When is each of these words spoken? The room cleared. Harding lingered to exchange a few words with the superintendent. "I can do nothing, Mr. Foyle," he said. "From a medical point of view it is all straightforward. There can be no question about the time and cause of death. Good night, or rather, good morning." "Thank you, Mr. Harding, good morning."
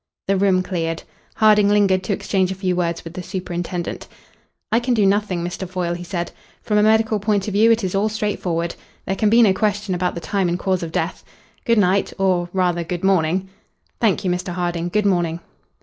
The 0.27 0.35
room 0.35 0.63
cleared. 0.63 1.03
Harding 1.35 1.69
lingered 1.69 2.01
to 2.05 2.13
exchange 2.13 2.51
a 2.51 2.55
few 2.55 2.75
words 2.75 3.03
with 3.03 3.13
the 3.13 3.21
superintendent. 3.21 4.07
"I 4.71 4.79
can 4.79 4.95
do 4.95 5.05
nothing, 5.05 5.43
Mr. 5.43 5.69
Foyle," 5.69 5.93
he 5.93 6.03
said. 6.03 6.31
"From 6.63 6.79
a 6.79 6.81
medical 6.81 7.19
point 7.19 7.47
of 7.47 7.53
view 7.53 7.69
it 7.71 7.83
is 7.83 7.93
all 7.93 8.09
straightforward. 8.09 8.73
There 9.05 9.15
can 9.15 9.29
be 9.29 9.43
no 9.43 9.53
question 9.53 9.93
about 9.93 10.15
the 10.15 10.19
time 10.19 10.49
and 10.49 10.57
cause 10.57 10.81
of 10.81 10.91
death. 10.91 11.23
Good 11.65 11.77
night, 11.77 12.13
or 12.17 12.49
rather, 12.51 12.83
good 12.83 13.03
morning." 13.03 13.49
"Thank 13.99 14.25
you, 14.25 14.31
Mr. 14.31 14.53
Harding, 14.53 14.89
good 14.89 15.05
morning." 15.05 15.39